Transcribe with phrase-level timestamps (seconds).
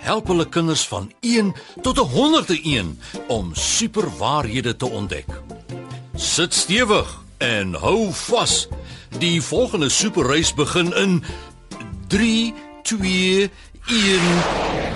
[0.00, 5.28] help hulle kinders van 1 tot 101 om superwaarhede te ontdek.
[6.14, 8.68] Sit stewig en hou vas.
[9.18, 11.22] Die volgende superreis begin in
[12.08, 13.50] 3 2
[13.86, 14.89] 1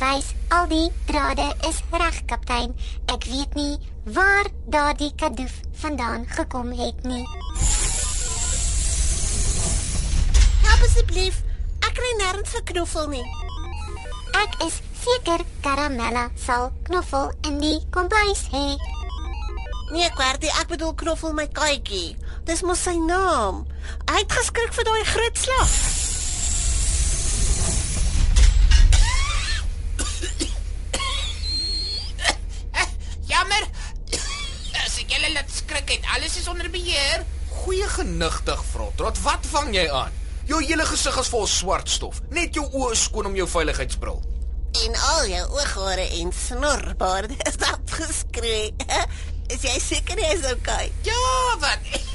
[0.00, 2.72] wys al die drade is reg, kaptein.
[3.12, 3.78] Ek weet nie
[4.16, 7.24] waar daardie kadoef vandaan gekom het nie.
[10.64, 11.42] Help asseblief.
[11.84, 13.26] Ek kry nêrens 'n knoffel nie.
[14.42, 18.76] Ek is seker Karamella sal knoffel in die kombuis hê.
[19.90, 22.16] Nee, Kwartie, ek bedoel knoffel my katjie.
[22.46, 23.66] Dis mos sy naam.
[24.10, 25.72] Hy het geskrik vir daai groot slag.
[33.30, 33.66] Jammer.
[34.84, 37.24] As ek julle laat skrik het, alles is onder beheer.
[37.48, 39.22] Goeie genigtig, Frotrot.
[39.22, 40.12] Wat vang jy aan?
[40.48, 42.20] Jou hele gesig is vol swart stof.
[42.34, 44.22] Net jou oë is skoon om jou veiligheidsbril.
[44.84, 48.72] En al jou ooghare en snorbaard is afgeskree.
[49.50, 50.92] Is jy seker jy is okay?
[51.02, 51.16] Ja,
[51.58, 52.09] wat?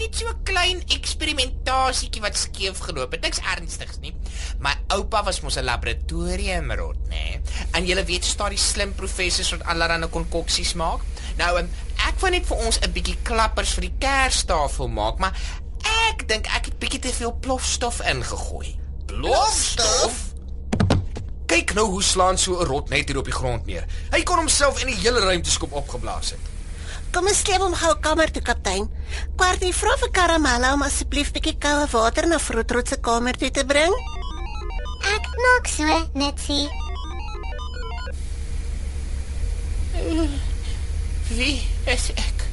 [0.00, 3.20] Net so 'n klein eksperimentasietjie wat skeef geloop het.
[3.20, 4.14] Niks ernstigs nie.
[4.58, 7.40] My oupa was mos 'n laboratoriumrot, nê?
[7.72, 11.00] En jy weet staan die slim professors wat allerlei konkoksies maak.
[11.36, 11.68] Nou, um,
[12.08, 15.36] ek wou net vir ons 'n bietjie klappers vir die kerstafel maak, maar
[16.08, 18.78] ek dink ek het bietjie te veel plofstof ingegooi.
[19.06, 20.32] Plofstof?
[21.46, 23.84] Kyk nou hoe slaan so 'n rot net hier op die grond neer.
[24.10, 26.59] Hy kon homself in die hele ruimteskop opgeblaas het.
[27.10, 28.84] Kom ons sleep hom gou kamer toe, kaptein.
[29.38, 33.64] Kwartie, vra vir Karamella om asseblief bietjie koue water na Frotrot se kamer toe te
[33.66, 33.96] bring.
[35.10, 36.68] Ek maak so, Netsie.
[41.34, 41.56] Wie
[41.90, 42.46] is ek?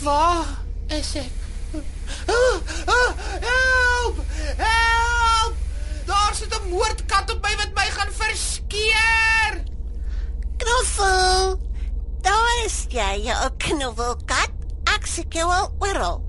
[0.00, 0.44] Waar
[0.88, 1.82] is ek?
[2.28, 2.56] Ah,
[2.86, 3.10] ah,
[3.44, 4.24] help!
[4.56, 5.13] Help!
[12.94, 14.54] Jy, jou knoffelkat.
[14.94, 16.22] Ek soek jou al oral.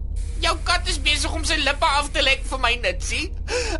[0.44, 3.30] Jou kat is besig om sy lippe af te lek vir my nitsie.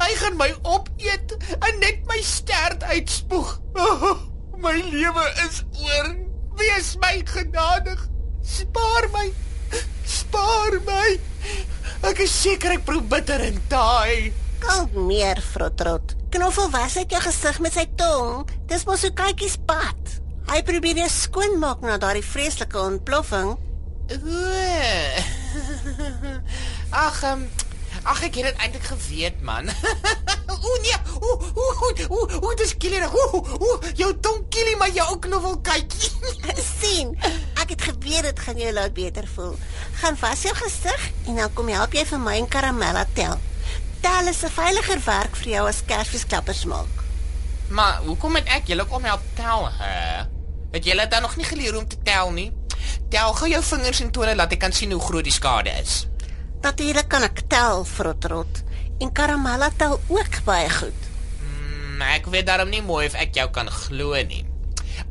[0.02, 3.56] Hy gaan my opeet en net my stert uitspoeg.
[3.82, 4.22] Oh,
[4.66, 6.14] my lewe is oor.
[6.60, 8.00] Wees my genadig.
[8.46, 9.28] Spaar my.
[10.08, 11.16] Spaar my.
[12.06, 14.32] Ek is seker ek proe bitter en taai.
[14.64, 16.16] Kalmeer, Frotrot.
[16.34, 18.46] Knoffel was uit jou gesig met sy tong.
[18.70, 20.16] Dis mos so kykies pad.
[20.46, 23.56] Hy probeer jou skoonmaak na daardie vreeslike ontploffing.
[24.14, 24.50] O.
[27.06, 27.46] Ag, um,
[28.06, 29.72] ag ek het dit eintlik geweet, man.
[30.70, 31.66] o nee, o o
[32.08, 33.08] o o dis killer.
[33.10, 36.12] O o jou tong killie maar jou ook nog wel kykie.
[36.80, 37.16] sien,
[37.62, 39.58] ek het geweet dit gaan jou laat beter voel.
[40.02, 43.42] Gaan was jou gesig en dan kom help jy vir my en Karamella tel.
[44.06, 47.05] Tel is 'n veiliger werk vir jou as Kersfeesklappers maak.
[47.70, 50.26] Maar hoekom het ek julle kom help tel, hè?
[50.72, 52.52] Het julle dan nog nie geleer om te tel nie?
[53.10, 56.06] Tel gou jou vingers en tone laat ek kan sien hoe groot die skade is.
[56.66, 58.64] Natuurlik kan ek tel, Frotrot.
[59.00, 61.08] En Karamella tel ook baie goed.
[61.44, 64.46] Mm, ek weet daarom nie mooi of ek jou kan glo nie.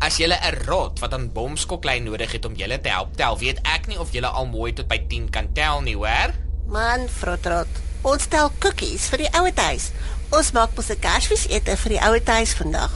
[0.01, 3.61] As jy 'n rot wat 'n bomskoklei nodig het om julle te help tel, weet
[3.63, 6.33] ek nie of jy al mooi tot by 10 kan tel nie, hoor?
[6.67, 7.84] Man, Frotrot.
[8.05, 9.89] Ons tel koekies vir die ouete huis.
[10.37, 12.93] Ons maak mos 'n Kersfeesete vir die ouete huis vandag.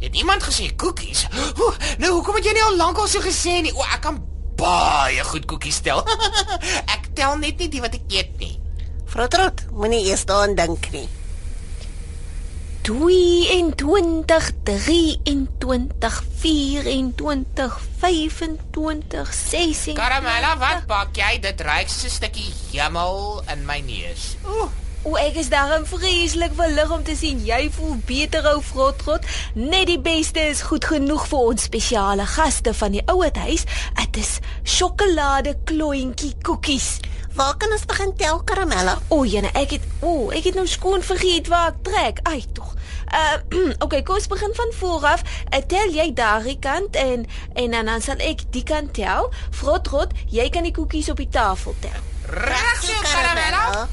[0.00, 1.26] Het iemand gesê koekies?
[1.60, 3.72] Oeh, nou hoekom het jy nie al lankal so gesê nie?
[3.74, 4.22] O, ek kan
[4.56, 6.00] baie goed koekies tel.
[6.94, 8.60] ek tel net nie die wat ek eet nie.
[9.04, 11.08] Frotrot, moenie eers daaraan dink nie.
[12.84, 21.38] 22 23 24 25 26 Karamella, wat bak jy?
[21.40, 24.36] Dit ruik so 'n stukkie hemel in my neus.
[24.44, 24.68] O,
[25.08, 29.24] o ek is daarom vreeslik verlig om te sien jy voel beter ou Frotrot.
[29.54, 33.64] Net die beste is goed genoeg vir ons spesiale gaste van die ouete huis.
[33.96, 37.00] Dit is sjokolade klontjie koekies.
[37.34, 38.98] Waar kan ons begin tel, Karamella?
[39.08, 42.20] O, jene, ek het o, ek het nou skoon vergeet waar ek trek.
[42.30, 42.74] Ai, tog.
[43.10, 43.40] Uh
[43.84, 45.24] okay, kom ons begin van voor af.
[45.50, 47.24] Uh, tel jy daardie kant en
[47.58, 49.32] en dan, dan sal ek die kant tel.
[49.50, 51.96] Frotrot, jy kan die koekies op die tafel tel.
[52.30, 53.88] Reg so karamella.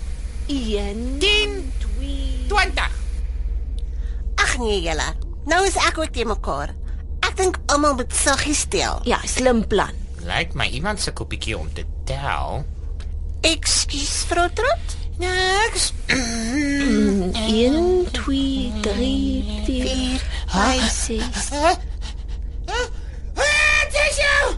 [0.46, 1.56] 1 10
[1.98, 2.12] 2
[2.52, 3.00] 20.
[4.36, 5.08] Ag nee, julle.
[5.50, 6.76] Nou is ek ook te mekaar.
[7.26, 9.02] Ek dink almal moet saggies tel.
[9.10, 9.98] Ja, slim plan.
[10.30, 12.62] Lyk my iemand se koppietjie om te tel.
[13.42, 14.80] Ekskuus, Frotrot.
[15.18, 15.94] Niks.
[16.08, 21.50] 1 2 3 4 5 6
[23.34, 24.56] Wat is jou?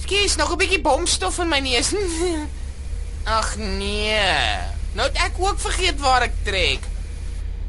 [0.00, 1.94] Skies nog 'n bietjie bomstof in my neus.
[3.38, 4.18] Ag nee.
[4.92, 6.78] Nou het ek ook vergeet waar ek trek.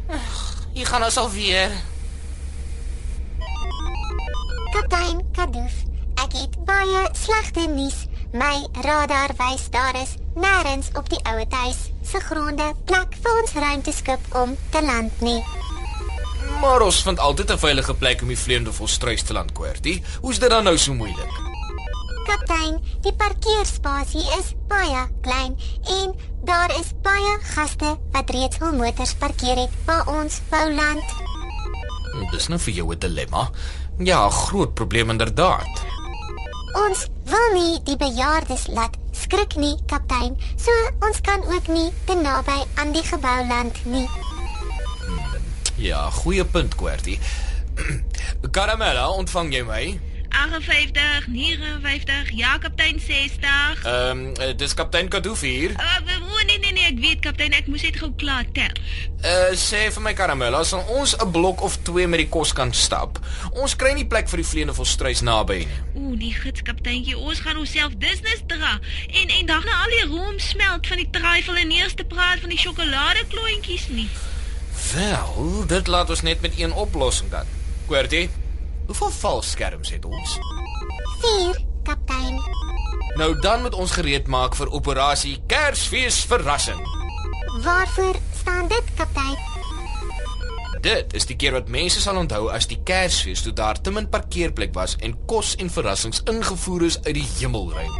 [0.09, 1.71] Ag, hier gaan ons alweer.
[4.71, 5.73] Kaptein Kadoof,
[6.23, 8.05] ek het baie slegte nuus.
[8.35, 13.53] My radar wys daar is nêrens op die ouer huis se gronde plek vir ons
[13.63, 15.39] ruimteskip om te land nie.
[16.59, 20.03] Maar ons vind altyd 'n veilige plek om die vleiende volstruis te land kwertie.
[20.19, 21.31] Hoe's dit dan nou so moeilik?
[22.27, 25.55] Kaptein, die parkeerspasie is baie klein
[25.87, 31.03] en daar is baie gaste wat reeds hul motors parkeer het waar ons wou land.
[32.31, 33.49] Dis nou vir jou 'n dilemma.
[33.97, 35.83] Ja, groot probleem inderdaad.
[36.73, 40.35] Ons wil nie die bejaardes laat skrik nie, kaptein.
[40.57, 40.71] So
[41.05, 44.07] ons kan ook nie te naby aan die gebou land nie.
[45.81, 47.19] Ja, goeie punt, kwertie.
[48.55, 49.83] Karamella, ontvang jy my?
[50.35, 53.83] 58, 59, ja kaptein 60.
[53.85, 55.71] Ehm, um, dis kaptein Kadoof hier.
[55.71, 55.99] Uh,
[56.59, 58.75] nee nee nee, ek weet kaptein, ek moes net gou klaar tel.
[59.25, 62.73] Uh sê vir my Karamella, sal ons 'n blok of 2 met die kos kan
[62.73, 63.19] stap?
[63.51, 65.79] Ons kry nie plek vir die vleiende volstruis naby nie.
[65.95, 68.79] O, die gits kapteintjie, ons gaan onsself business dra.
[69.07, 72.59] En en dan al die room smelt van die trifle en eerste praat van die
[72.59, 74.09] sjokoladeklontjies nie.
[74.93, 77.45] Wel, dit laat ons net met een oplossing dan.
[77.87, 78.29] Kwertie,
[78.85, 80.39] hoeveel valskerms het ons?
[81.21, 82.39] 4, kaptein.
[83.15, 86.79] Nou dan moet ons gereed maak vir operasie Kersfees verrassing.
[87.63, 89.37] Waarvoor staan dit, kaptein?
[90.83, 94.09] Dit is die keer wat mense sal onthou as die Kersfees toe daar te min
[94.11, 97.95] parkeerplek was en kos en verrassings ingevoer is uit die hemelruim.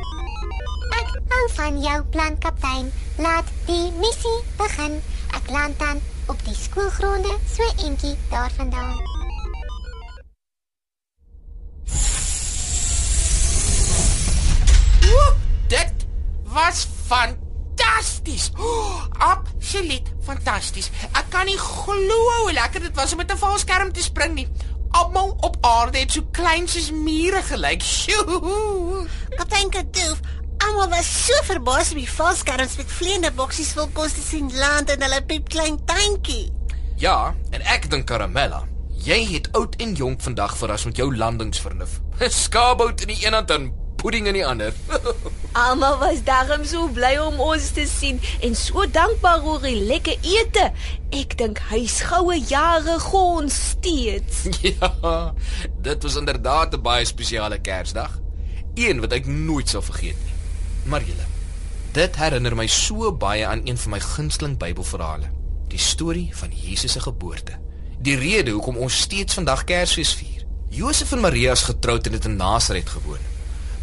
[1.00, 2.92] Ek hou van jou plan, kaptein.
[3.18, 5.00] Laat die missie begin.
[5.32, 9.15] Ek land dan op die skoolgronde so eentjie daarvandaan.
[17.08, 18.52] Fantasties.
[18.58, 20.90] Oh, absoluut fantasties.
[21.14, 24.48] Ek kan nie glo hoe lekker dit was om met 'n valskerm te spring nie.
[24.92, 27.82] Almal op aarde het so klein soos mure gelyk.
[27.96, 29.08] Sjoe.
[29.36, 30.20] Kaptein Kadoof,
[30.58, 34.90] almal was so verbaas om die valskerms met vleiende boksies vol kos te sien land
[34.90, 36.52] in hulle piepklein tuintjie.
[36.98, 38.64] Ja, en ek dink Karamella,
[39.04, 42.00] jy het oud en jonk vandag verras met jou landingsvernuf.
[42.44, 44.74] Skaapbout in die een hand en pudding in die ander.
[45.66, 50.20] Almal was daarom so bly om ons te sien en so dankbaar oor die lekker
[50.22, 50.68] ete.
[51.16, 54.46] Ek dink hy's goue jare gons steeds.
[54.70, 54.92] ja,
[55.82, 58.20] dit was inderdaad 'n baie spesiale Kersdag.
[58.76, 60.36] Een wat ek nooit sal vergeet nie.
[60.86, 61.26] Maar julle,
[61.98, 65.32] dit herinner my so baie aan een van my gunsteling Bybelverhale,
[65.72, 67.58] die storie van Jesus se geboorte.
[67.98, 70.44] Die rede hoekom ons steeds vandag Kersfees vier.
[70.70, 73.34] Josef en Maria is getroud en het in Nasaret gewoon.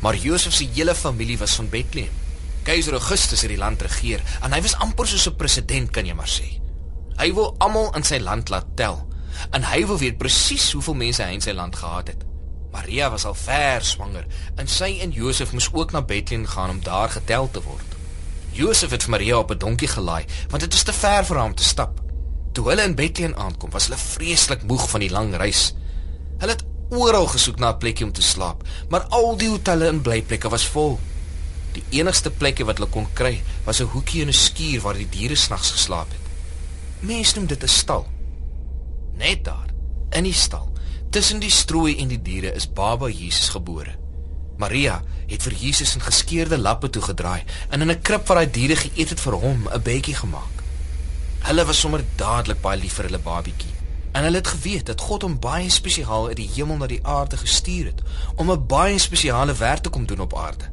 [0.03, 2.11] Maar Josef se hele familie was van Bethlehem.
[2.63, 6.15] Keiser Augustus het die land regeer en hy was amper soos 'n president kan jy
[6.15, 6.59] maar sê.
[7.19, 9.07] Hy wil almal in sy land laat tel
[9.51, 12.25] en hy wil weet presies hoeveel mense hy in sy land gehad het.
[12.73, 16.83] Maria was al ver swanger en sy en Josef moes ook na Bethlehem gaan om
[16.83, 17.97] daar getel te word.
[18.53, 21.47] Josef het vir Maria op 'n donkie gelaai want dit was te ver vir haar
[21.47, 22.01] om te stap.
[22.53, 25.75] Toe hulle in Bethlehem aankom, was hulle vreeslik moeg van die lang reis.
[26.39, 30.03] Hulle het oral gesoek na 'n plekkie om te slaap, maar al die hotelle en
[30.03, 31.01] blyplekke was vol.
[31.73, 35.09] Die enigste plekkie wat hulle kon kry, was 'n hoekie in 'n skuur waar die
[35.09, 36.21] diere snags geslaap het.
[37.01, 38.07] Mense noem dit 'n stal.
[39.17, 39.69] Net daar,
[40.11, 40.73] in die stal,
[41.11, 43.97] tussen die strooi en die diere is Baba Jesus gebore.
[44.57, 48.77] Maria het vir Jesus in geskeurde lappe toegedraai en in 'n krib waar hy diere
[48.77, 50.57] geëet het vir hom 'n bedjie gemaak.
[51.43, 53.72] Hulle was sommer dadelik baie lief vir hulle babietjie.
[54.13, 57.37] En hulle het geweet dat God hom baie spesiaal uit die hemel na die aarde
[57.37, 58.03] gestuur het
[58.37, 60.71] om 'n baie spesiale werk te kom doen op aarde.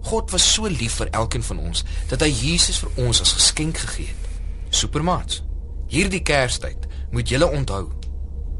[0.00, 3.78] God was so lief vir elkeen van ons dat hy Jesus vir ons as geskenk
[3.78, 4.28] gegee het.
[4.68, 5.42] Supermaats.
[5.86, 7.90] Hierdie Kerstyd moet julle onthou.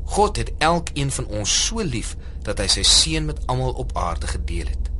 [0.05, 4.27] God het elkeen van ons so lief dat hy sy seun met almal op aarde
[4.27, 4.91] gedeel het.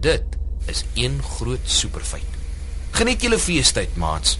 [0.00, 2.38] Dit is een groot superfeit.
[2.90, 4.38] Geniet julle feestyd, maats.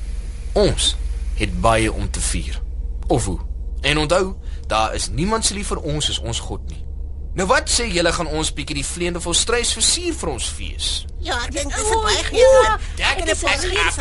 [0.52, 0.96] Ons
[1.34, 2.62] het baie om te vier.
[3.06, 3.49] Of hoe?
[3.80, 4.34] En onthou,
[4.66, 6.84] daar is niemand se lief vir ons as ons God nie.
[7.34, 10.88] Nou wat sê julle gaan ons bietjie die vleende volstruis versier vir ons fees?
[11.22, 12.80] Ja, ek dink dit is baie goed.
[12.98, 13.94] Ek het 'n pas gehad.